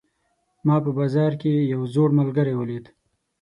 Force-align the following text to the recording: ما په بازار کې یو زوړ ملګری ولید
ما 0.65 0.75
په 0.83 0.91
بازار 0.97 1.31
کې 1.41 1.53
یو 1.73 1.81
زوړ 1.93 2.09
ملګری 2.19 2.53
ولید 2.57 2.85